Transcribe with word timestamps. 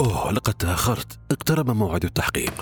أوه 0.00 0.32
لقد 0.32 0.54
تأخرت. 0.54 1.18
اقترب 1.30 1.70
موعد 1.70 2.04
التحقيق. 2.04 2.52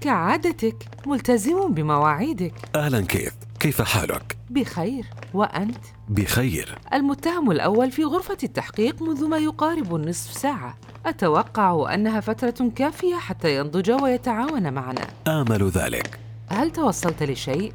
كعادتك 0.00 0.88
ملتزم 1.06 1.74
بمواعيدك. 1.74 2.54
أهلا 2.74 3.00
كيث 3.00 3.32
كيف 3.60 3.82
حالك؟ 3.82 4.36
بخير. 4.50 5.06
وأنت؟ 5.34 5.84
بخير. 6.08 6.78
المتهم 6.92 7.50
الأول 7.50 7.90
في 7.90 8.04
غرفة 8.04 8.38
التحقيق 8.42 9.02
منذ 9.02 9.28
ما 9.28 9.38
يقارب 9.38 9.94
النصف 9.94 10.32
ساعة. 10.32 10.78
أتوقع 11.06 11.94
أنها 11.94 12.20
فترة 12.20 12.70
كافية 12.76 13.16
حتى 13.16 13.56
ينضج 13.56 13.90
ويتعاون 14.02 14.72
معنا. 14.72 15.06
آمل 15.28 15.68
ذلك. 15.68 16.18
هل 16.48 16.70
توصلت 16.70 17.22
لشيء؟ 17.22 17.72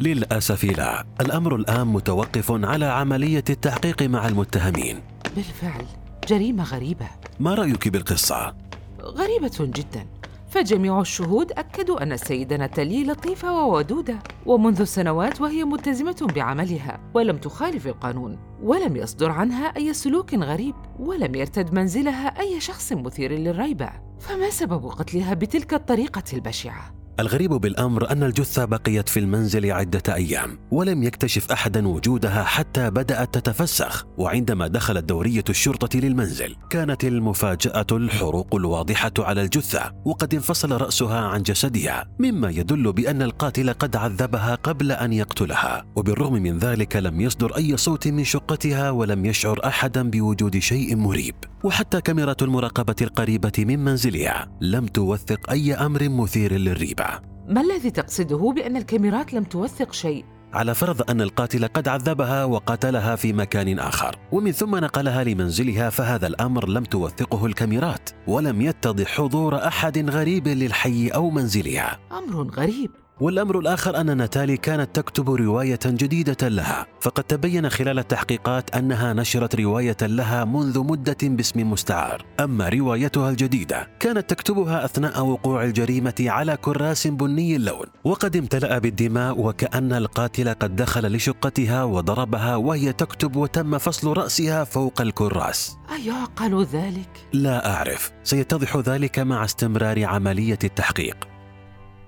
للأسف 0.00 0.64
لا. 0.64 1.04
الأمر 1.20 1.56
الآن 1.56 1.86
متوقف 1.86 2.52
على 2.52 2.84
عملية 2.84 3.44
التحقيق 3.50 4.02
مع 4.02 4.28
المتهمين. 4.28 5.00
بالفعل 5.36 5.86
جريمة 6.28 6.64
غريبة. 6.64 7.06
ما 7.40 7.54
رأيك 7.54 7.88
بالقصة؟ 7.88 8.54
غريبة 9.00 9.56
جدا. 9.60 10.06
فجميع 10.48 11.00
الشهود 11.00 11.52
أكدوا 11.52 12.02
أن 12.02 12.12
السيدة 12.12 12.56
ناتالي 12.56 13.04
لطيفة 13.04 13.66
وودودة 13.66 14.18
ومنذ 14.46 14.84
سنوات 14.84 15.40
وهي 15.40 15.64
ملتزمة 15.64 16.26
بعملها 16.34 17.00
ولم 17.14 17.36
تخالف 17.36 17.86
القانون 17.86 18.38
ولم 18.62 18.96
يصدر 18.96 19.30
عنها 19.30 19.66
أي 19.76 19.94
سلوك 19.94 20.34
غريب 20.34 20.74
ولم 20.98 21.34
يرتد 21.34 21.74
منزلها 21.74 22.40
أي 22.40 22.60
شخص 22.60 22.92
مثير 22.92 23.32
للريبة. 23.32 23.90
فما 24.20 24.50
سبب 24.50 24.86
قتلها 24.86 25.34
بتلك 25.34 25.74
الطريقة 25.74 26.24
البشعة؟ 26.32 27.03
الغريب 27.20 27.50
بالأمر 27.50 28.10
أن 28.10 28.22
الجثة 28.22 28.64
بقيت 28.64 29.08
في 29.08 29.20
المنزل 29.20 29.72
عدة 29.72 30.14
أيام 30.14 30.58
ولم 30.70 31.02
يكتشف 31.02 31.52
احدا 31.52 31.88
وجودها 31.88 32.44
حتى 32.44 32.90
بدأت 32.90 33.34
تتفسخ 33.34 34.06
وعندما 34.18 34.68
دخلت 34.68 35.04
دورية 35.04 35.44
الشرطة 35.48 35.98
للمنزل 35.98 36.56
كانت 36.70 37.04
المفاجأة 37.04 37.86
الحروق 37.92 38.54
الواضحة 38.54 39.12
على 39.18 39.42
الجثة 39.42 39.92
وقد 40.04 40.34
انفصل 40.34 40.72
رأسها 40.72 41.20
عن 41.20 41.42
جسدها 41.42 42.04
مما 42.18 42.50
يدل 42.50 42.92
بأن 42.92 43.22
القاتل 43.22 43.72
قد 43.72 43.96
عذبها 43.96 44.54
قبل 44.54 44.92
أن 44.92 45.12
يقتلها 45.12 45.84
وبالرغم 45.96 46.32
من 46.32 46.58
ذلك 46.58 46.96
لم 46.96 47.20
يصدر 47.20 47.56
أي 47.56 47.76
صوت 47.76 48.08
من 48.08 48.24
شقتها 48.24 48.90
ولم 48.90 49.24
يشعر 49.24 49.60
احدا 49.64 50.10
بوجود 50.10 50.58
شيء 50.58 50.96
مريب. 50.96 51.34
وحتى 51.64 52.00
كاميرا 52.00 52.36
المراقبة 52.42 52.96
القريبة 53.02 53.52
من 53.58 53.78
منزلها 53.84 54.48
لم 54.60 54.86
توثق 54.86 55.50
أي 55.50 55.74
أمر 55.74 56.08
مثير 56.08 56.52
للريبة. 56.52 57.03
ما 57.48 57.60
الذي 57.60 57.90
تقصده 57.90 58.52
بأن 58.56 58.76
الكاميرات 58.76 59.34
لم 59.34 59.44
توثق 59.44 59.92
شيء؟ 59.92 60.24
على 60.52 60.74
فرض 60.74 61.10
أن 61.10 61.20
القاتل 61.20 61.66
قد 61.66 61.88
عذبها 61.88 62.44
وقتلها 62.44 63.16
في 63.16 63.32
مكان 63.32 63.78
آخر 63.78 64.16
ومن 64.32 64.52
ثم 64.52 64.76
نقلها 64.76 65.24
لمنزلها 65.24 65.90
فهذا 65.90 66.26
الأمر 66.26 66.68
لم 66.68 66.84
توثقه 66.84 67.46
الكاميرات 67.46 68.10
ولم 68.26 68.60
يتضح 68.60 69.16
حضور 69.16 69.66
أحد 69.66 70.10
غريب 70.10 70.48
للحي 70.48 71.08
أو 71.08 71.30
منزلها 71.30 71.98
أمر 72.12 72.50
غريب 72.50 72.90
والأمر 73.20 73.58
الآخر 73.58 74.00
أن 74.00 74.16
ناتالي 74.16 74.56
كانت 74.56 74.96
تكتب 74.96 75.30
رواية 75.30 75.78
جديدة 75.86 76.48
لها 76.48 76.86
فقد 77.00 77.24
تبين 77.24 77.68
خلال 77.68 77.98
التحقيقات 77.98 78.76
أنها 78.76 79.12
نشرت 79.12 79.54
رواية 79.60 79.96
لها 80.02 80.44
منذ 80.44 80.78
مدة 80.78 81.16
باسم 81.22 81.70
مستعار. 81.70 82.24
أما 82.40 82.68
روايتها 82.68 83.30
الجديدة 83.30 83.88
كانت 84.00 84.30
تكتبها 84.30 84.84
أثناء 84.84 85.24
وقوع 85.24 85.64
الجريمة 85.64 86.14
على 86.20 86.56
كراس 86.56 87.06
بني 87.06 87.56
اللون 87.56 87.86
وقد 88.04 88.36
امتلأ 88.36 88.78
بالدماء 88.78 89.40
وكأن 89.40 89.92
القاتل 89.92 90.48
قد 90.48 90.76
دخل 90.76 91.12
لشقتها 91.16 91.84
وضربها 91.84 92.56
وهي 92.56 92.92
تكتب 92.92 93.36
وتم 93.36 93.78
فصل 93.78 94.16
رأسها 94.16 94.64
فوق 94.64 95.00
الكراس. 95.00 95.76
أيعقل 95.92 96.64
ذلك؟ 96.64 97.10
لا 97.32 97.74
أعرف. 97.74 98.12
سيتضح 98.22 98.76
ذلك 98.76 99.18
مع 99.18 99.44
استمرار 99.44 100.04
عملية 100.04 100.58
التحقيق. 100.64 101.28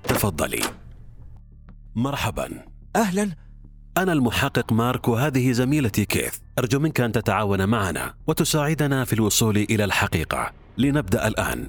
تفضلي. 0.05 0.86
مرحبا. 1.97 2.65
أهلا. 2.97 3.31
أنا 3.99 4.13
المحقق 4.13 4.73
مارك 4.73 5.09
وهذه 5.09 5.53
زميلتي 5.53 6.05
كيث. 6.05 6.37
أرجو 6.59 6.79
منك 6.79 7.01
أن 7.01 7.13
تتعاون 7.13 7.69
معنا 7.69 8.15
وتساعدنا 8.27 9.05
في 9.05 9.13
الوصول 9.13 9.57
إلى 9.57 9.85
الحقيقة. 9.85 10.53
لنبدأ 10.79 11.29
الآن. 11.29 11.67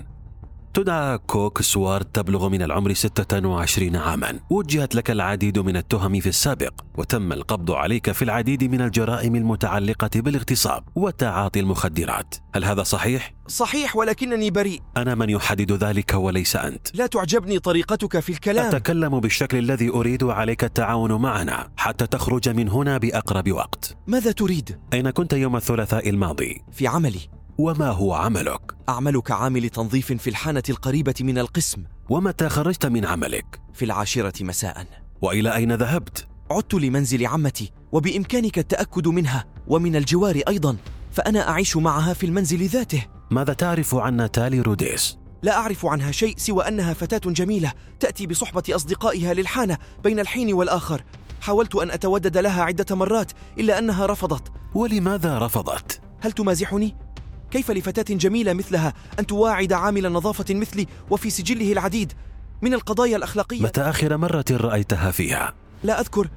تدعى 0.77 1.17
كوك 1.17 1.61
سوارد 1.61 2.05
تبلغ 2.05 2.49
من 2.49 2.61
العمر 2.61 2.93
26 2.93 3.95
عاما. 3.95 4.39
وجهت 4.49 4.95
لك 4.95 5.11
العديد 5.11 5.59
من 5.59 5.77
التهم 5.77 6.19
في 6.19 6.29
السابق 6.29 6.73
وتم 6.97 7.33
القبض 7.33 7.71
عليك 7.71 8.11
في 8.11 8.21
العديد 8.21 8.63
من 8.63 8.81
الجرائم 8.81 9.35
المتعلقة 9.35 10.09
بالاغتصاب 10.16 10.83
وتعاطي 10.95 11.59
المخدرات. 11.59 12.35
هل 12.55 12.66
هذا 12.66 12.83
صحيح؟ 12.83 13.33
صحيح 13.47 13.95
ولكنني 13.95 14.51
بريء. 14.51 14.81
أنا 14.97 15.16
من 15.16 15.29
يحدد 15.29 15.71
ذلك 15.71 16.13
وليس 16.13 16.55
أنت. 16.55 16.95
لا 16.95 17.07
تعجبني 17.07 17.59
طريقتك 17.59 18.19
في 18.19 18.29
الكلام. 18.29 18.75
أتكلم 18.75 19.19
بالشكل 19.19 19.57
الذي 19.57 19.89
أريد 19.89 20.23
عليك 20.23 20.63
التعاون 20.63 21.11
معنا 21.11 21.69
حتى 21.77 22.07
تخرج 22.07 22.49
من 22.49 22.69
هنا 22.69 22.97
بأقرب 22.97 23.51
وقت. 23.51 23.97
ماذا 24.07 24.31
تريد؟ 24.31 24.79
أين 24.93 25.09
كنت 25.09 25.33
يوم 25.33 25.55
الثلاثاء 25.55 26.09
الماضي؟ 26.09 26.61
في 26.71 26.87
عملي. 26.87 27.36
وما 27.57 27.90
هو 27.90 28.13
عملك؟ 28.13 28.62
أعمل 28.90 29.22
كعامل 29.22 29.69
تنظيف 29.69 30.13
في 30.13 30.29
الحانة 30.29 30.63
القريبة 30.69 31.13
من 31.22 31.38
القسم 31.38 31.84
ومتى 32.09 32.50
خرجت 32.50 32.85
من 32.85 33.06
عملك؟ 33.06 33.59
في 33.73 33.85
العاشرة 33.85 34.44
مساء 34.44 34.85
وإلى 35.22 35.56
أين 35.56 35.73
ذهبت؟ 35.73 36.28
عدت 36.51 36.73
لمنزل 36.73 37.25
عمتي 37.25 37.72
وبإمكانك 37.91 38.59
التأكد 38.59 39.07
منها 39.07 39.46
ومن 39.67 39.96
الجوار 39.96 40.41
أيضا 40.47 40.78
فأنا 41.12 41.50
أعيش 41.50 41.78
معها 41.78 42.13
في 42.13 42.25
المنزل 42.25 42.66
ذاته 42.66 43.06
ماذا 43.31 43.53
تعرف 43.53 43.96
عن 43.96 44.16
ناتالي 44.16 44.62
روديس؟ 44.62 45.17
لا 45.44 45.57
أعرف 45.57 45.85
عنها 45.85 46.12
شيء 46.12 46.34
سوى 46.38 46.67
أنها 46.67 46.94
فتاة 46.94 47.31
جميلة 47.31 47.73
تأتي 48.00 48.28
بصحبة 48.28 48.63
أصدقائها 48.69 49.34
للحانة 49.34 49.78
بين 50.03 50.19
الحين 50.19 50.53
والآخر 50.53 51.03
حاولت 51.41 51.75
أن 51.75 51.91
أتودد 51.91 52.38
لها 52.38 52.63
عدة 52.63 52.96
مرات 52.96 53.31
إلا 53.59 53.79
أنها 53.79 54.06
رفضت 54.06 54.51
ولماذا 54.75 55.40
رفضت؟ 55.40 56.01
هل 56.22 56.31
تمازحني؟ 56.31 57.06
كيف 57.52 57.72
لفتاة 57.72 58.16
جميلة 58.16 58.53
مثلها 58.53 58.94
أن 59.19 59.25
تواعد 59.25 59.74
عامل 59.74 60.12
نظافة 60.12 60.56
مثلي 60.56 60.88
وفي 61.09 61.30
سجله 61.30 61.72
العديد 61.72 62.13
من 62.62 62.74
القضايا 62.74 63.18
الأخلاقية 63.18 63.62
متى 63.62 63.81
آخر 63.81 64.18
مرة 64.18 64.46
رأيتها 64.52 65.12
فيها؟ 65.12 65.53
لا 65.84 66.00
أذكر 66.00 66.30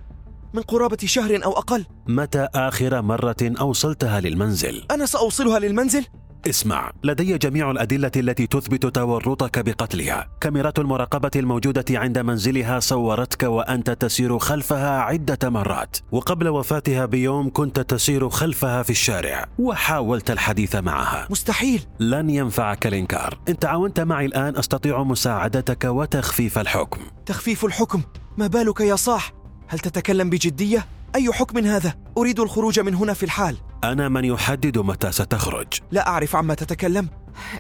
من 0.55 0.63
قرابة 0.63 0.99
شهر 1.05 1.45
أو 1.45 1.53
أقل 1.53 1.85
متى 2.07 2.49
آخر 2.55 3.03
مرة 3.03 3.37
أوصلتها 3.43 4.21
للمنزل؟ 4.21 4.85
أنا 4.91 5.07
سأوصلها 5.07 5.59
للمنزل؟ 5.59 6.05
اسمع. 6.49 6.93
لدي 7.05 7.39
جميع 7.39 7.71
الأدلة 7.71 8.11
التي 8.17 8.47
تثبت 8.47 8.87
تورطك 8.87 9.59
بقتلها. 9.59 10.29
كاميرات 10.41 10.79
المراقبة 10.79 11.31
الموجودة 11.37 11.85
عند 11.91 12.19
منزلها 12.19 12.81
صورتك 12.81 13.43
وأنت 13.43 13.91
تسير 13.91 14.39
خلفها 14.39 15.01
عدة 15.01 15.51
مرات. 15.51 15.97
وقبل 16.13 16.49
وفاتها 16.49 17.07
بيوم 17.07 17.51
كنت 17.53 17.81
تسير 17.81 18.29
خلفها 18.29 18.83
في 18.83 18.91
الشارع 18.91 19.47
وحاولت 19.59 20.31
الحديث 20.31 20.77
معها. 20.77 21.27
مستحيل. 21.31 21.83
لن 22.01 22.31
ينفعك 22.31 22.87
الإنكار. 22.87 23.39
إن 23.49 23.59
تعاونت 23.59 24.01
معي 24.01 24.27
الآن 24.27 24.57
أستطيع 24.57 25.03
مساعدتك 25.03 25.85
وتخفيف 25.85 26.59
الحكم. 26.59 27.01
تخفيف 27.27 27.65
الحكم؟ 27.65 28.03
ما 28.39 28.47
بالك 28.47 28.81
يا 28.81 28.97
صاح؟ 28.97 29.33
هل 29.69 29.79
تتكلم 29.79 30.31
بجدية؟ 30.31 30.87
أي 31.15 31.33
حكم 31.33 31.59
هذا؟ 31.59 31.95
أريد 32.19 32.41
الخروج 32.41 32.81
من 32.81 32.95
هنا 32.95 33.15
في 33.15 33.23
الحال. 33.23 33.57
أنا 33.85 34.09
من 34.09 34.25
يحدد 34.25 34.79
متى 34.79 35.13
ستخرج. 35.13 35.67
لا 35.91 36.09
أعرف 36.09 36.37
عما 36.37 36.55
تتكلم. 36.55 37.09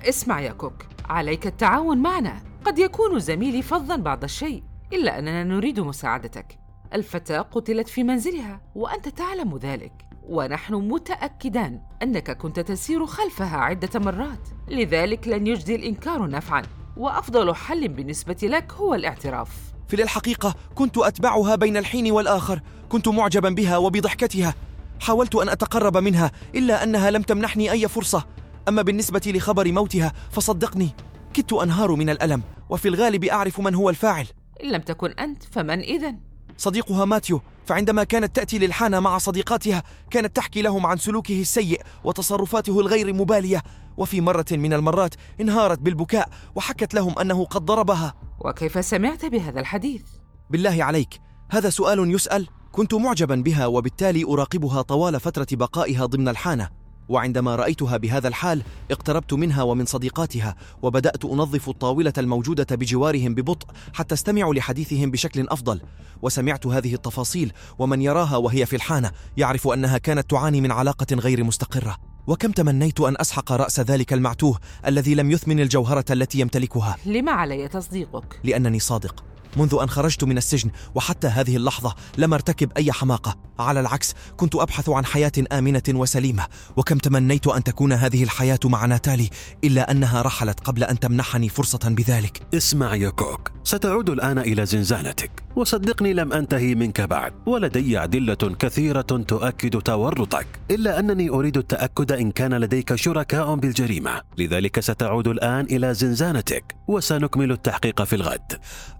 اسمع 0.08 0.40
يا 0.40 0.52
كوك 0.52 0.86
عليك 1.08 1.46
التعاون 1.46 1.98
معنا. 1.98 2.42
قد 2.64 2.78
يكون 2.78 3.18
زميلي 3.18 3.62
فظا 3.62 3.96
بعض 3.96 4.24
الشيء 4.24 4.62
إلا 4.92 5.18
أننا 5.18 5.44
نريد 5.44 5.80
مساعدتك. 5.80 6.58
الفتاة 6.94 7.40
قتلت 7.40 7.88
في 7.88 8.02
منزلها 8.02 8.60
وأنت 8.74 9.08
تعلم 9.08 9.56
ذلك. 9.56 9.92
ونحن 10.22 10.74
متأكدان 10.74 11.80
أنك 12.02 12.30
كنت 12.30 12.60
تسير 12.60 13.06
خلفها 13.06 13.56
عدة 13.56 14.00
مرات. 14.00 14.48
لذلك 14.68 15.28
لن 15.28 15.46
يجدي 15.46 15.74
الإنكار 15.74 16.30
نفعا. 16.30 16.62
وأفضل 16.96 17.54
حل 17.54 17.88
بالنسبة 17.88 18.38
لك 18.42 18.72
هو 18.72 18.94
الاعتراف. 18.94 19.50
في 19.88 20.02
الحقيقة 20.02 20.54
كنت 20.74 20.98
أتبعها 20.98 21.56
بين 21.56 21.76
الحين 21.76 22.12
والآخر. 22.12 22.60
كنت 22.88 23.08
معجبا 23.08 23.48
بها 23.48 23.76
وبضحكتها. 23.76 24.54
حاولت 25.00 25.34
أن 25.34 25.48
أتقرب 25.48 25.96
منها 25.96 26.32
إلا 26.54 26.84
أنها 26.84 27.10
لم 27.10 27.22
تمنحني 27.22 27.70
أي 27.70 27.88
فرصة. 27.88 28.26
أما 28.68 28.82
بالنسبة 28.82 29.22
لخبر 29.26 29.72
موتها 29.72 30.12
فصدقني 30.30 30.90
كدت 31.34 31.52
أنهار 31.52 31.94
من 31.94 32.10
الألم. 32.10 32.42
وفي 32.70 32.88
الغالب 32.88 33.24
أعرف 33.24 33.60
من 33.60 33.74
هو 33.74 33.90
الفاعل. 33.90 34.26
إن 34.64 34.70
لم 34.70 34.80
تكن 34.80 35.10
أنت 35.10 35.42
فمن 35.52 35.80
إذن؟ 35.80 36.18
صديقها 36.56 37.04
ماتيو 37.04 37.40
فعندما 37.66 38.04
كانت 38.04 38.36
تأتي 38.36 38.58
للحانة 38.58 39.00
مع 39.00 39.18
صديقاتها 39.18 39.82
كانت 40.10 40.36
تحكي 40.36 40.62
لهم 40.62 40.86
عن 40.86 40.96
سلوكه 40.96 41.40
السيء 41.40 41.82
وتصرفاته 42.04 42.80
الغير 42.80 43.12
مبالية. 43.12 43.62
وفي 43.96 44.20
مرة 44.20 44.46
من 44.52 44.72
المرات 44.72 45.14
انهارت 45.40 45.78
بالبكاء 45.78 46.28
وحكت 46.54 46.94
لهم 46.94 47.18
أنه 47.18 47.44
قد 47.44 47.64
ضربها. 47.64 48.14
وكيف 48.40 48.84
سمعت 48.84 49.24
بهذا 49.24 49.60
الحديث؟ 49.60 50.02
بالله 50.50 50.84
عليك 50.84 51.20
هذا 51.50 51.70
سؤال 51.70 52.14
يسأل؟ 52.14 52.48
كنت 52.72 52.94
معجبا 52.94 53.34
بها 53.34 53.66
وبالتالي 53.66 54.24
أراقبها 54.24 54.82
طوال 54.82 55.20
فترة 55.20 55.46
بقائها 55.52 56.06
ضمن 56.06 56.28
الحانة. 56.28 56.68
وعندما 57.08 57.56
رأيتها 57.56 57.96
بهذا 57.96 58.28
الحال 58.28 58.62
اقتربت 58.90 59.32
منها 59.32 59.62
ومن 59.62 59.86
صديقاتها 59.86 60.56
وبدأت 60.82 61.24
أنظف 61.24 61.68
الطاولة 61.68 62.12
الموجودة 62.18 62.76
بجوارهم 62.76 63.34
ببطء 63.34 63.66
حتى 63.92 64.14
استمع 64.14 64.50
لحديثهم 64.50 65.10
بشكل 65.10 65.48
أفضل. 65.48 65.80
وسمعت 66.22 66.66
هذه 66.66 66.94
التفاصيل 66.94 67.52
ومن 67.78 68.02
يراها 68.02 68.36
وهي 68.36 68.66
في 68.66 68.76
الحانة 68.76 69.10
يعرف 69.36 69.68
أنها 69.68 69.98
كانت 69.98 70.30
تعاني 70.30 70.60
من 70.60 70.72
علاقة 70.72 71.16
غير 71.16 71.44
مستقرة. 71.44 71.96
وكم 72.26 72.52
تمنيت 72.52 73.00
أن 73.00 73.14
أسحق 73.20 73.52
رأس 73.52 73.80
ذلك 73.80 74.12
المعتوه 74.12 74.58
الذي 74.86 75.14
لم 75.14 75.30
يثمن 75.30 75.60
الجوهرة 75.60 76.04
التي 76.10 76.40
يمتلكها؟ 76.40 76.96
لما 77.06 77.32
علي 77.32 77.68
تصديقك؟ 77.68 78.40
لأنني 78.44 78.78
صادق. 78.78 79.24
منذ 79.56 79.78
أن 79.82 79.90
خرجت 79.90 80.24
من 80.24 80.38
السجن 80.38 80.70
وحتى 80.94 81.26
هذه 81.26 81.56
اللحظة 81.56 81.94
لم 82.18 82.34
أرتكب 82.34 82.72
أي 82.76 82.92
حماقة. 82.92 83.36
على 83.58 83.80
العكس 83.80 84.14
كنت 84.36 84.54
أبحث 84.54 84.88
عن 84.88 85.04
حياة 85.04 85.32
آمنة 85.52 85.82
وسليمة. 85.88 86.46
وكم 86.76 86.98
تمنيت 86.98 87.46
أن 87.46 87.62
تكون 87.62 87.92
هذه 87.92 88.22
الحياة 88.22 88.60
مع 88.64 88.86
ناتالي 88.86 89.30
إلا 89.64 89.90
أنها 89.90 90.22
رحلت 90.22 90.60
قبل 90.60 90.84
أن 90.84 91.00
تمنحني 91.00 91.48
فرصة 91.48 91.80
بذلك. 91.84 92.42
اسمع 92.54 92.94
يا 92.94 93.10
كوك 93.10 93.50
ستعود 93.64 94.10
الآن 94.10 94.38
إلى 94.38 94.66
زنزانتك. 94.66 95.30
وصدقني 95.60 96.12
لم 96.12 96.32
أنتهي 96.32 96.74
منك 96.74 97.00
بعد 97.00 97.32
ولدي 97.46 97.98
أدلة 97.98 98.34
كثيرة 98.34 99.00
تؤكد 99.00 99.82
تورطك 99.82 100.46
إلا 100.70 100.98
أنني 100.98 101.30
أريد 101.30 101.56
التأكد 101.56 102.12
إن 102.12 102.30
كان 102.30 102.54
لديك 102.54 102.94
شركاء 102.94 103.54
بالجريمة 103.54 104.22
لذلك 104.38 104.80
ستعود 104.80 105.28
الآن 105.28 105.64
إلى 105.64 105.94
زنزانتك 105.94 106.76
وسنكمل 106.88 107.52
التحقيق 107.52 108.02
في 108.02 108.16
الغد. 108.16 108.52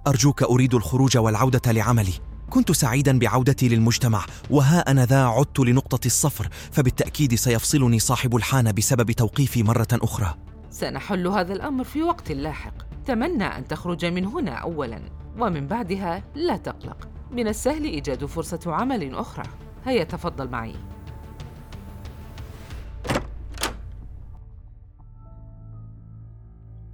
أرجوك 0.06 0.42
أريد 0.42 0.74
الخروج 0.74 1.18
والعودة 1.18 1.72
لعملي. 1.72 2.12
كنت 2.50 2.72
سعيدا 2.72 3.18
بعودتي 3.18 3.68
للمجتمع 3.68 4.24
وها 4.50 4.90
أنا 4.90 5.06
ذا 5.06 5.24
عدت 5.24 5.60
لنقطة 5.60 6.06
الصفر 6.06 6.48
فبالتأكيد 6.72 7.34
سيفصلني 7.34 7.98
صاحب 7.98 8.36
الحانة 8.36 8.70
بسبب 8.70 9.10
توقيفي 9.12 9.62
مرة 9.62 9.88
أخرى. 9.92 10.34
سنحل 10.70 11.26
هذا 11.26 11.52
الأمر 11.52 11.84
في 11.84 12.02
وقت 12.02 12.32
لاحق. 12.32 12.74
تمنى 13.06 13.44
أن 13.44 13.68
تخرج 13.68 14.04
من 14.04 14.24
هنا 14.24 14.52
أولا. 14.52 15.19
ومن 15.38 15.67
بعدها 15.67 16.23
لا 16.35 16.56
تقلق. 16.56 17.09
من 17.31 17.49
السهل 17.49 17.85
إيجاد 17.85 18.25
فرصة 18.25 18.61
عمل 18.67 19.15
أخرى. 19.15 19.44
هيا 19.85 20.05
تفضل 20.05 20.49
معي. 20.49 20.75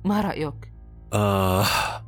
ما 0.04 0.20
رأيك؟ 0.20 0.72
آه 1.12 1.64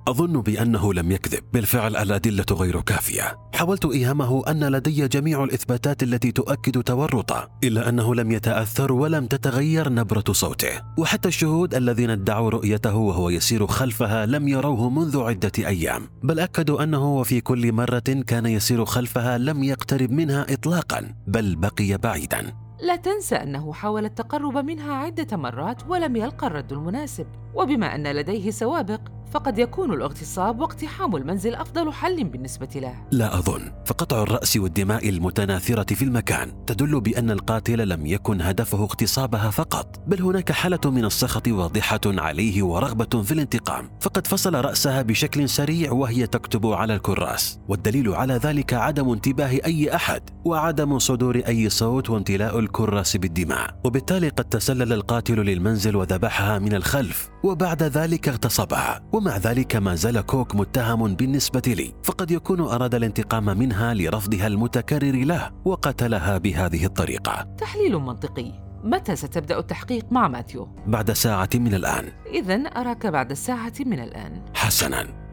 أظن 0.09 0.41
بأنه 0.41 0.95
لم 0.95 1.13
يكذب. 1.13 1.45
بالفعل 1.53 1.97
الأدلة 1.97 2.45
غير 2.53 2.81
كافية. 2.81 3.37
حاولت 3.55 3.85
إيهامه 3.85 4.43
أن 4.49 4.65
لدي 4.65 5.09
جميع 5.09 5.45
الإثباتات 5.45 6.03
التي 6.03 6.33
تؤكد 6.33 6.83
تورطه 6.83 7.49
إلا 7.65 7.89
أنه 7.89 8.15
لم 8.15 8.33
يتأثر 8.33 8.93
ولم 8.93 9.27
تتغير 9.27 9.93
نبرة 9.93 10.25
صوته. 10.33 10.83
وحتى 10.99 11.29
الشهود 11.29 11.75
الذين 11.75 12.11
ادعوا 12.11 12.51
رؤيته 12.51 12.97
وهو 12.97 13.31
يسير 13.31 13.67
خلفها 13.67 14.27
لم 14.27 14.49
يروه 14.49 14.91
منذ 14.91 15.21
عدة 15.21 15.53
أيام. 15.59 16.09
بل 16.23 16.41
أكدوا 16.41 16.83
أنه 16.83 17.19
وفي 17.19 17.41
كل 17.41 17.73
مرة 17.73 18.25
كان 18.27 18.47
يسير 18.47 18.85
خلفها 18.85 19.39
لم 19.39 19.65
يقترب 19.65 20.11
منها 20.11 20.47
إطلاقا 20.53 21.15
بل 21.27 21.57
بقي 21.57 21.99
بعيدا. 21.99 22.53
لا 22.83 22.97
تنسى 22.97 23.35
أنه 23.35 23.73
حاول 23.73 24.05
التقرب 24.05 24.57
منها 24.57 24.95
عدة 24.95 25.37
مرات 25.37 25.83
ولم 25.89 26.17
يلقى 26.17 26.47
الرد 26.47 26.73
المناسب. 26.73 27.27
وبما 27.55 27.95
أن 27.95 28.07
لديه 28.07 28.51
سوابق 28.51 29.01
فقد 29.31 29.59
يكون 29.59 29.93
الاغتصاب 29.93 30.61
واقتحام 30.61 31.17
المنزل 31.17 31.55
أفضل 31.55 31.93
حل 31.93 32.25
بالنسبة 32.25 32.69
له. 32.75 32.95
لا 33.11 33.39
أظن. 33.39 33.73
فقطع 33.87 34.23
الرأس 34.23 34.57
والدماء 34.57 35.09
المتناثرة 35.09 35.95
في 35.95 36.05
المكان. 36.05 36.65
تدل 36.67 37.01
بأن 37.01 37.31
القاتل 37.31 37.89
لم 37.89 38.07
يكن 38.07 38.43
هدفه 38.43 38.79
اغتصابها 38.79 39.51
فقط. 39.51 40.01
بل 40.07 40.23
هناك 40.23 40.53
حالة 40.53 40.81
من 40.85 41.05
السخط 41.05 41.49
واضحة 41.49 42.01
عليه 42.07 42.63
ورغبة 42.63 43.23
في 43.23 43.33
الانتقام. 43.33 43.91
فقد 44.01 44.27
فصل 44.27 44.55
رأسها 44.55 45.03
بشكل 45.03 45.49
سريع 45.49 45.93
وهي 45.93 46.27
تكتب 46.27 46.67
على 46.67 46.95
الكراس. 46.95 47.59
والدليل 47.69 48.15
على 48.15 48.35
ذلك 48.35 48.75
عدم 48.75 49.11
انتباه 49.11 49.51
أي 49.67 49.95
أحد. 49.95 50.23
وعدم 50.45 50.99
صدور 50.99 51.37
أي 51.37 51.69
صوت 51.69 52.11
وامتلاء 52.11 52.59
الكراس 52.59 53.17
بالدماء. 53.17 53.81
وبالتالي 53.85 54.29
قد 54.29 54.45
تسلل 54.45 54.93
القاتل 54.93 55.37
للمنزل 55.41 55.97
وذبحها 55.97 56.59
من 56.59 56.75
الخلف. 56.75 57.29
وبعد 57.45 57.83
ذلك 57.83 58.29
اغتصبها. 58.29 59.03
ومع 59.19 59.37
ذلك 59.37 59.77
ما 59.77 59.95
زال 59.95 60.21
كوك 60.21 60.55
متهم 60.55 61.15
بالنسبة 61.15 61.63
لي 61.67 61.95
فقد 62.03 62.31
يكون 62.31 62.61
أراد 62.61 62.95
الانتقام 62.95 63.59
منها 63.59 63.95
لرفضها 63.95 64.47
المتكرر 64.47 65.25
له 65.25 65.51
وقتلها 65.65 66.39
بهذه 66.39 66.85
الطريقة. 66.85 67.55
تحليل 67.59 67.97
منطقي. 67.97 68.53
متى 68.85 69.17
ستبدأ 69.17 69.59
التحقيق 69.59 70.07
مع 70.11 70.29
ماثيو؟ 70.29 70.69
بعد 70.87 71.13
ساعة 71.13 71.49
من 71.55 71.75
الآن. 71.75 72.13
إذا 72.27 72.55
أراك 72.55 73.07
بعد 73.07 73.33
ساعة 73.33 73.73
من 73.81 74.01
الآن. 74.01 74.45
حسنا. 74.55 75.28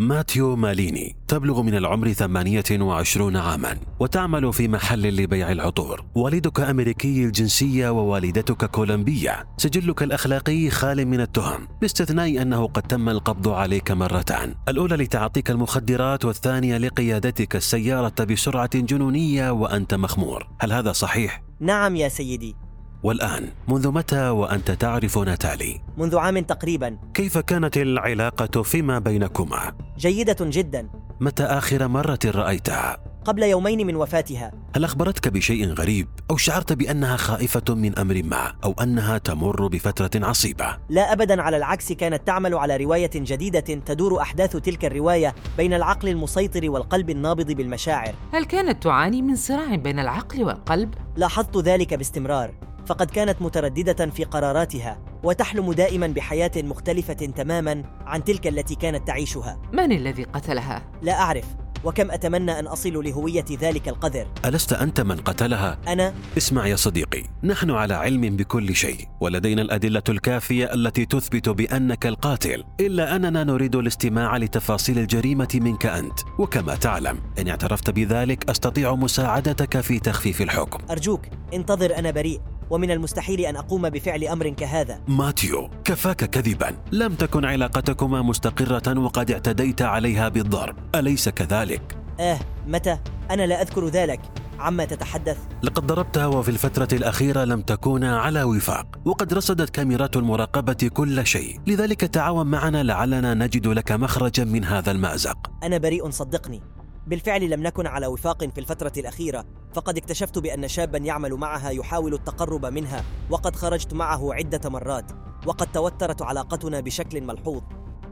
ماتيو 0.00 0.56
ماليني 0.56 1.16
تبلغ 1.28 1.62
من 1.62 1.74
العمر 1.74 2.12
28 2.12 3.36
عاما 3.36 3.76
وتعمل 4.00 4.52
في 4.52 4.68
محل 4.68 5.16
لبيع 5.16 5.52
العطور. 5.52 6.04
والدك 6.14 6.60
أمريكي 6.60 7.24
الجنسية 7.24 7.90
ووالدتك 7.90 8.64
كولومبية. 8.64 9.46
سجلك 9.56 10.02
الأخلاقي 10.02 10.70
خال 10.70 11.06
من 11.06 11.20
التهم 11.20 11.68
باستثناء 11.80 12.42
أنه 12.42 12.66
قد 12.66 12.82
تم 12.82 13.08
القبض 13.08 13.48
عليك 13.48 13.90
مرتان. 13.90 14.54
الأولى 14.68 14.96
لتعاطيك 14.96 15.50
المخدرات 15.50 16.24
والثانية 16.24 16.78
لقيادتك 16.78 17.56
السيارة 17.56 18.24
بسرعة 18.24 18.70
جنونية 18.74 19.50
وأنت 19.50 19.94
مخمور. 19.94 20.48
هل 20.60 20.72
هذا 20.72 20.92
صحيح؟ 20.92 21.42
نعم 21.60 21.96
يا 21.96 22.08
سيدي. 22.08 22.69
والآن 23.02 23.48
منذ 23.68 23.88
متى 23.88 24.28
وأنت 24.28 24.70
تعرف 24.70 25.18
ناتالي؟ 25.18 25.80
منذ 25.98 26.16
عام 26.16 26.38
تقريبا 26.38 26.98
كيف 27.14 27.38
كانت 27.38 27.76
العلاقة 27.76 28.62
فيما 28.62 28.98
بينكما؟ 28.98 29.72
جيدة 29.98 30.36
جدا 30.40 30.88
متى 31.20 31.42
آخر 31.42 31.88
مرة 31.88 32.18
رأيتها؟ 32.24 33.10
قبل 33.24 33.42
يومين 33.42 33.86
من 33.86 33.96
وفاتها 33.96 34.52
هل 34.76 34.84
أخبرتك 34.84 35.28
بشيء 35.28 35.66
غريب 35.66 36.08
أو 36.30 36.36
شعرت 36.36 36.72
بأنها 36.72 37.16
خائفة 37.16 37.74
من 37.74 37.98
أمر 37.98 38.22
ما 38.22 38.52
أو 38.64 38.74
أنها 38.82 39.18
تمر 39.18 39.66
بفترة 39.66 40.26
عصيبة؟ 40.26 40.76
لا 40.88 41.12
أبدا 41.12 41.42
على 41.42 41.56
العكس 41.56 41.92
كانت 41.92 42.26
تعمل 42.26 42.54
على 42.54 42.76
رواية 42.76 43.10
جديدة 43.14 43.60
تدور 43.60 44.20
أحداث 44.20 44.56
تلك 44.56 44.84
الرواية 44.84 45.34
بين 45.56 45.74
العقل 45.74 46.08
المسيطر 46.08 46.70
والقلب 46.70 47.10
النابض 47.10 47.52
بالمشاعر 47.52 48.14
هل 48.32 48.44
كانت 48.44 48.82
تعاني 48.82 49.22
من 49.22 49.36
صراع 49.36 49.74
بين 49.74 49.98
العقل 49.98 50.44
والقلب؟ 50.44 50.94
لاحظت 51.16 51.56
ذلك 51.56 51.94
باستمرار 51.94 52.69
فقد 52.86 53.10
كانت 53.10 53.42
مترددة 53.42 54.06
في 54.06 54.24
قراراتها 54.24 54.98
وتحلم 55.22 55.72
دائما 55.72 56.06
بحياة 56.06 56.52
مختلفة 56.56 57.12
تماما 57.12 57.82
عن 58.06 58.24
تلك 58.24 58.46
التي 58.46 58.74
كانت 58.74 59.06
تعيشها. 59.06 59.58
من 59.72 59.92
الذي 59.92 60.24
قتلها؟ 60.24 60.82
لا 61.02 61.20
أعرف. 61.20 61.44
وكم 61.84 62.10
أتمنى 62.10 62.58
أن 62.58 62.66
أصل 62.66 63.04
لهوية 63.04 63.44
ذلك 63.60 63.88
القذر 63.88 64.26
ألست 64.44 64.72
أنت 64.72 65.00
من 65.00 65.16
قتلها؟ 65.16 65.78
أنا. 65.88 66.14
اسمع 66.36 66.66
يا 66.66 66.76
صديقي 66.76 67.22
نحن 67.42 67.70
على 67.70 67.94
علم 67.94 68.36
بكل 68.36 68.74
شيء 68.74 69.08
ولدينا 69.20 69.62
الأدلة 69.62 70.02
الكافية 70.08 70.74
التي 70.74 71.06
تثبت 71.06 71.48
بأنك 71.48 72.06
القاتل. 72.06 72.64
إلا 72.80 73.16
أننا 73.16 73.44
نريد 73.44 73.76
الاستماع 73.76 74.36
لتفاصيل 74.36 74.98
الجريمة 74.98 75.48
منك 75.54 75.86
أنت. 75.86 76.20
وكما 76.38 76.74
تعلم 76.74 77.20
إن 77.38 77.48
اعترفت 77.48 77.90
بذلك 77.90 78.50
أستطيع 78.50 78.94
مساعدتك 78.94 79.80
في 79.80 79.98
تخفيف 79.98 80.42
الحكم. 80.42 80.78
أرجوك 80.90 81.20
انتظر 81.54 81.98
أنا 81.98 82.10
بريء. 82.10 82.40
ومن 82.70 82.90
المستحيل 82.90 83.40
أن 83.40 83.56
أقوم 83.56 83.88
بفعل 83.88 84.24
أمر 84.24 84.48
كهذا. 84.48 85.00
ماتيو 85.08 85.70
كفاك 85.84 86.24
كذبا. 86.24 86.76
لم 86.92 87.14
تكن 87.14 87.44
علاقتكما 87.44 88.22
مستقرة 88.22 88.98
وقد 88.98 89.30
اعتديت 89.30 89.82
عليها 89.82 90.28
بالضرب. 90.28 90.76
أليس 90.94 91.28
كذلك؟ 91.28 91.96
آه 92.20 92.38
متى؟ 92.66 92.98
أنا 93.30 93.46
لا 93.46 93.62
أذكر 93.62 93.88
ذلك. 93.88 94.20
عما 94.58 94.84
تتحدث؟ 94.84 95.38
لقد 95.62 95.86
ضربتها 95.86 96.26
وفي 96.26 96.48
الفترة 96.48 96.88
الأخيرة 96.92 97.44
لم 97.44 97.62
تكونا 97.62 98.18
على 98.18 98.42
وفاق. 98.42 98.86
وقد 99.04 99.34
رصدت 99.34 99.70
كاميرات 99.70 100.16
المراقبة 100.16 100.90
كل 100.94 101.26
شيء. 101.26 101.60
لذلك 101.66 102.00
تعاون 102.00 102.46
معنا 102.46 102.82
لعلنا 102.82 103.34
نجد 103.34 103.66
لك 103.66 103.92
مخرجا 103.92 104.44
من 104.44 104.64
هذا 104.64 104.90
المأزق. 104.90 105.50
أنا 105.62 105.78
بريء 105.78 106.10
صدقني. 106.10 106.62
بالفعل 107.06 107.50
لم 107.50 107.62
نكن 107.62 107.86
على 107.86 108.06
وفاق 108.06 108.44
في 108.44 108.60
الفترة 108.60 108.92
الأخيرة. 108.96 109.44
فقد 109.74 109.96
اكتشفت 109.96 110.38
بأن 110.38 110.68
شابا 110.68 110.98
يعمل 110.98 111.34
معها 111.34 111.70
يحاول 111.70 112.14
التقرب 112.14 112.66
منها 112.66 113.04
وقد 113.30 113.56
خرجت 113.56 113.94
معه 113.94 114.34
عدة 114.34 114.70
مرات 114.70 115.12
وقد 115.46 115.72
توترت 115.72 116.22
علاقتنا 116.22 116.80
بشكل 116.80 117.20
ملحوظ. 117.20 117.62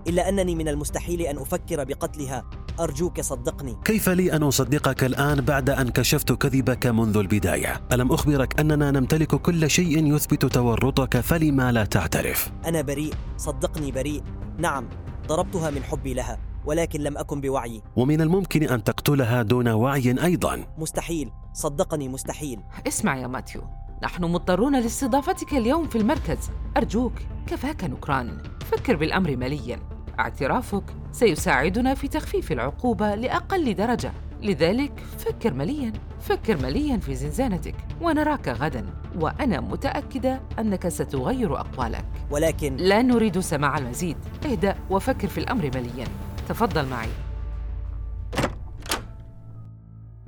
إلا 0.08 0.28
أنني 0.28 0.54
من 0.54 0.68
المستحيل 0.68 1.20
أن 1.20 1.38
أفكر 1.38 1.84
بقتلها. 1.84 2.44
أرجوك 2.80 3.20
صدقني. 3.20 3.76
كيف 3.84 4.08
لي 4.08 4.32
أن 4.32 4.42
أصدقك 4.42 5.04
الآن 5.04 5.40
بعد 5.40 5.70
أن 5.70 5.88
كشفت 5.88 6.32
كذبك 6.32 6.86
منذ 6.86 7.16
البداية؟ 7.16 7.80
ألم 7.92 8.12
أخبرك 8.12 8.60
أننا 8.60 8.90
نمتلك 8.90 9.34
كل 9.34 9.70
شيء 9.70 10.14
يثبت 10.14 10.46
تورطك 10.46 11.20
فلما 11.20 11.72
لا 11.72 11.84
تعترف؟ 11.84 12.52
أنا 12.64 12.82
بريء. 12.82 13.14
صدقني 13.36 13.92
بريء. 13.92 14.22
نعم 14.58 14.88
ضربتها 15.26 15.70
من 15.70 15.82
حبي 15.82 16.14
لها 16.14 16.38
ولكن 16.66 17.00
لم 17.00 17.18
أكن 17.18 17.40
بوعي. 17.40 17.82
ومن 17.96 18.20
الممكن 18.20 18.62
أن 18.62 18.84
تقتلها 18.84 19.42
دون 19.42 19.68
وعي 19.68 20.24
أيضا. 20.24 20.64
مستحيل. 20.78 21.30
صدقني 21.52 22.08
مستحيل. 22.08 22.60
اسمع 22.86 23.16
يا 23.16 23.26
ماتيو 23.26 23.62
نحن 24.02 24.24
مضطرون 24.24 24.80
لاستضافتك 24.80 25.52
اليوم 25.52 25.88
في 25.88 25.98
المركز. 25.98 26.50
أرجوك 26.76 27.12
كفاك 27.46 27.84
نكران. 27.84 28.42
فكر 28.60 28.96
بالأمر 28.96 29.36
مليا. 29.36 29.80
اعترافك 30.18 30.84
سيساعدنا 31.12 31.94
في 31.94 32.08
تخفيف 32.08 32.52
العقوبة 32.52 33.14
لأقل 33.14 33.74
درجة. 33.74 34.12
لذلك 34.42 35.04
فكر 35.18 35.54
مليا. 35.54 35.92
فكر 36.20 36.62
مليا 36.62 36.96
في 36.96 37.14
زنزانتك 37.14 37.74
ونراك 38.00 38.48
غدا. 38.48 38.86
وأنا 39.20 39.60
متأكدة 39.60 40.40
أنك 40.58 40.88
ستغير 40.88 41.60
أقوالك. 41.60 42.04
ولكن 42.30 42.76
لا 42.76 43.02
نريد 43.02 43.40
سماع 43.40 43.78
المزيد. 43.78 44.16
اهدأ 44.46 44.76
وفكر 44.90 45.28
في 45.28 45.38
الأمر 45.38 45.70
مليا. 45.74 46.06
تفضل 46.48 46.88
معي. 46.88 47.08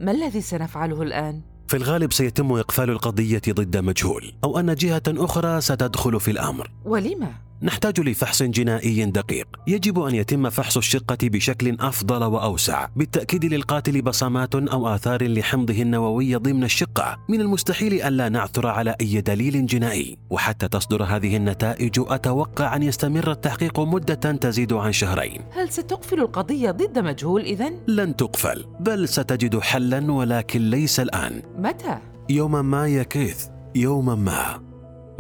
ما 0.01 0.13
الذي 0.13 0.41
سنفعله 0.41 1.03
الآن؟ 1.03 1.41
في 1.69 1.77
الغالب 1.77 2.13
سيتم 2.13 2.53
إقفال 2.53 2.91
القضية 2.91 3.43
ضد 3.49 3.77
مجهول 3.77 4.33
أو 4.45 4.59
أن 4.59 4.75
جهة 4.75 5.03
أخرى 5.09 5.61
ستدخل 5.61 6.21
في 6.21 6.31
الأمر 6.31 6.71
ولما؟ 6.85 7.33
نحتاج 7.63 8.01
لفحص 8.01 8.43
جنائي 8.43 9.05
دقيق. 9.05 9.47
يجب 9.67 10.01
أن 10.01 10.15
يتم 10.15 10.51
فحص 10.51 10.77
الشقة 10.77 11.19
بشكل 11.23 11.77
أفضل 11.81 12.25
وأوسع 12.25 12.89
بالتأكيد 12.97 13.45
للقاتل 13.45 14.03
بصمات 14.03 14.55
أو 14.55 14.89
آثار 14.89 15.29
لحمضه 15.29 15.83
النووي 15.83 16.35
ضمن 16.35 16.65
الشقة. 16.65 17.19
من 17.29 17.41
المستحيل 17.41 18.03
الا 18.03 18.29
نعثر 18.29 18.67
على 18.67 18.95
أي 19.01 19.21
دليل 19.21 19.67
جنائي 19.67 20.19
وحتى 20.31 20.69
تصدر 20.69 21.05
هذه 21.05 21.37
النتائج 21.37 21.93
أتوقع 21.99 22.77
أن 22.77 22.83
يستمر 22.83 23.31
التحقيق 23.31 23.81
مدة 23.81 24.15
تزيد 24.15 24.73
عن 24.73 24.93
شهرين. 24.93 25.41
هل 25.53 25.73
ستقفل 25.73 26.21
القضية 26.21 26.71
ضد 26.71 26.99
مجهول 26.99 27.41
إذن؟ 27.41 27.81
لن 27.89 28.17
تقفل 28.17 28.65
بل 28.81 29.09
ستجد 29.09 29.59
حلا 29.59 30.13
ولكن 30.13 30.71
ليس 30.71 31.01
الآن. 31.01 31.43
متى؟ 31.59 31.99
يوما 32.31 32.63
ما 32.63 32.89
يا 32.89 33.03
كيث 33.03 33.47
يوما 33.75 34.15
ما. 34.15 34.70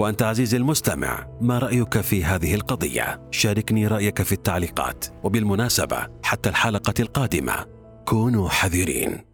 وأنت 0.00 0.22
عزيزي 0.22 0.56
المستمع 0.56 1.26
ما 1.40 1.58
رأيك 1.58 2.00
في 2.00 2.24
هذه 2.24 2.54
القضية؟ 2.54 3.28
شاركني 3.30 3.86
رأيك 3.86 4.22
في 4.22 4.32
التعليقات 4.32 5.04
وبالمناسبة 5.22 6.06
حتى 6.22 6.48
الحلقة 6.48 6.94
القادمة. 7.00 7.66
كونوا 8.04 8.48
حذرين. 8.48 9.29